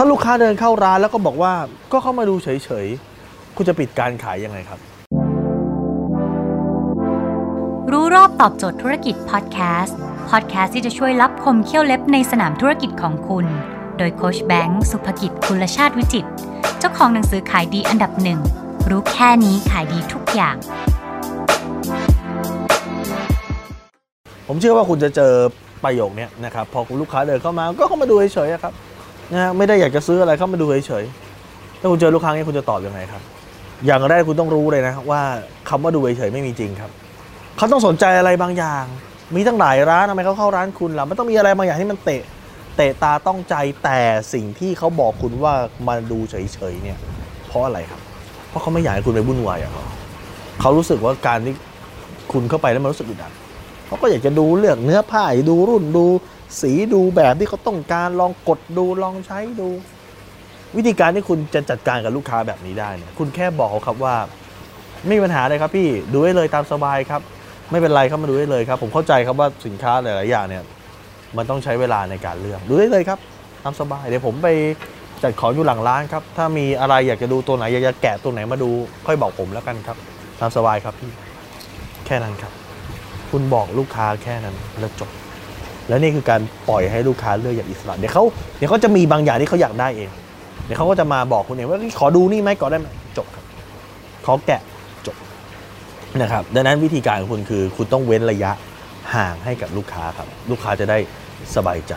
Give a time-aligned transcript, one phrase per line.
[0.00, 1.54] ถ้าลูกค้าเดินเข้าร้านแล้วก็บอกว่า
[1.92, 2.48] ก็เข้ามาดูเฉ
[2.84, 4.78] ยๆ คุณจะปิดการขายยังไงครับ
[7.92, 9.96] รู้รอบตอบโจทย์ธุรกิจพอดแคสต์
[10.30, 13.46] พอดแคสต์ที่จะช่วยรับคมเขี้ยวเล็บในสนามธุรกิจของคุณ
[13.98, 16.30] โดยโคชแบงค์สุภกิจคุลชาติวิจิตร
[16.78, 18.40] เจ้าของหนังสือขายดีอันดับหนึ่ง
[18.90, 20.56] รู้แค่นี้ขายดีทุกอย่าง
[24.46, 25.32] ผมเชื่อว่าคุณจะเจอ
[25.84, 28.74] ประโยคเนี้ยนะครับ พอคุณลูกค้าเดินเข้ามาก็เข้ามาดูเฉยๆอะครับ
[29.32, 33.22] นะฮะไม่ได้อยากจะซื้ออะไรเข้ามาดูเฉยๆถ้าคุณเจอลูกค้าเนี้คุณจะตอบยังไงครับ
[33.86, 35.22] อย่างแรกคุณต้องรู้เลยนะว่า
[35.68, 36.90] คำว่าดูเฉยๆไม่มีจริงครับ
[37.56, 38.84] เขาต้องสนใจอะไรบางอย่าง
[39.34, 42.22] มีตั้งหลายร้านทำไมเขาเข้าร้านคุณล่ะมันต้องมีอะไรบางอย่างที่มันเตะ
[42.76, 43.98] เตะตาต้องใจแต่
[44.32, 45.52] สิ่งที่เขาบอกคุณว่า
[45.88, 46.98] มาดูเฉยๆเนี่ย
[47.48, 48.00] เพราะอะไรครับ
[48.48, 49.86] เพราะเขาไม่อยากให้คุณไปวุ่นวายอะครับ
[50.60, 51.54] เขารู้สึกว่าการที่
[52.32, 53.32] คุณเข้าไปแล้วมันรู้สึกอึดอัด
[53.86, 56.04] เขาก็อยากจะดูเลือกเนื้อผ้าดูรุ่นดู
[56.60, 59.68] สีดูแบบที่เขาต้องการลองกดดูลองใช้ดู
[60.76, 64.14] วิธีการที่คุณจะจัดการกับลูกค้าแบบนี้ได้เนี่ยคุณแค่บอกเขาครับว่า
[65.06, 67.22] ไม่มีปัญหาเลยครับพี่ดูได้เลยตามสบายครับ
[67.70, 70.62] ไม่เป็นไรครับมาดูได้เลยครับ ผมเข้าใจครับว่าสินค้าหลายๆอย่างเนี่ย
[71.36, 73.18] มันต้องใช้เวลาในการเลือกดูได้เลยครับ
[73.62, 74.48] ตามสบายเดี๋ยวผมไป
[75.22, 78.70] จัดของอยู่หลังร้านครับ ถ้ามีอะไรอยากจะดูตัวไหนอยากจะแกะตัวไหนมาดู
[79.06, 79.96] ค่อยบอกผมแล้วกันครับ
[80.40, 81.10] ตามสบายครับพี่
[82.06, 82.52] แค่นั้นครับ
[83.30, 85.10] คุณบอกลูกค้าแค่นั้นแล้วจบ
[85.88, 88.24] และนี่คือการปล่อยให้ลูกค้าเลือกอย่างอิสระเดี๋ยวเขา
[88.56, 90.10] เดี๋ยวเขาจะมีบางอย่างที่เขาอยากได้เอง
[90.64, 93.44] เดี๋ยวเขาก็จะมาบอกคุณเองว่าขอดูนี่ไหมก่อนได้ไหมจบครับ
[94.26, 94.60] ขอแกะ
[95.06, 95.16] จบ
[96.20, 98.50] นะครับดังนั้นวิธีการของคุณคือ คุณต้องเว้นระยะ
[99.14, 100.98] ห่างให้กับลูกค้าครับ ลูกค้าจะได้
[101.54, 101.94] สบายใจ